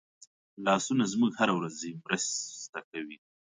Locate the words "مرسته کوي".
2.05-3.17